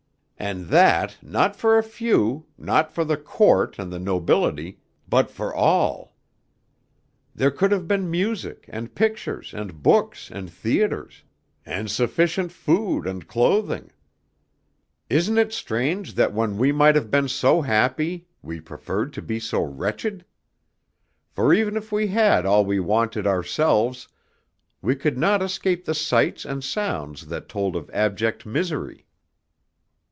And 0.41 0.69
that 0.69 1.19
not 1.21 1.55
for 1.55 1.77
a 1.77 1.83
few, 1.83 2.47
not 2.57 2.91
for 2.91 3.05
the 3.05 3.15
Court 3.15 3.77
and 3.77 3.93
the 3.93 3.99
nobility, 3.99 4.79
but 5.07 5.29
for 5.29 5.53
all. 5.53 6.15
There 7.35 7.51
could 7.51 7.71
have 7.71 7.87
been 7.87 8.09
music 8.09 8.65
and 8.67 8.95
pictures 8.95 9.53
and 9.53 9.83
books 9.83 10.31
and 10.31 10.49
theatres, 10.51 11.21
and 11.63 11.91
sufficient 11.91 12.51
food 12.51 13.05
and 13.05 13.27
clothing. 13.27 13.91
Isn't 15.11 15.37
it 15.37 15.53
strange 15.53 16.15
that 16.15 16.33
when 16.33 16.57
we 16.57 16.71
might 16.71 16.95
have 16.95 17.11
been 17.11 17.27
so 17.29 17.61
happy 17.61 18.25
we 18.41 18.59
preferred 18.59 19.13
to 19.13 19.21
be 19.21 19.39
so 19.39 19.61
wretched? 19.61 20.25
For 21.29 21.53
even 21.53 21.77
if 21.77 21.91
we 21.91 22.07
had 22.07 22.47
all 22.47 22.65
we 22.65 22.79
wanted 22.79 23.27
ourselves, 23.27 24.07
we 24.81 24.95
could 24.95 25.19
not 25.19 25.43
escape 25.43 25.85
the 25.85 25.93
sights 25.93 26.45
and 26.45 26.63
sounds 26.63 27.27
that 27.27 27.47
told 27.47 27.75
of 27.75 27.91
abject 27.93 28.43
misery." 28.43 29.05